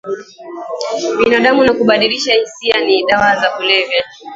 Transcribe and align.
binadamu 1.23 1.63
na 1.63 1.73
kumbadilisha 1.73 2.33
hisia 2.33 2.85
ni 2.85 3.05
dawa 3.05 3.35
za 3.35 3.49
kulevya 3.51 4.03